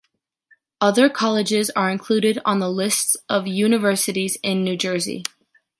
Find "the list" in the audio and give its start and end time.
2.57-3.15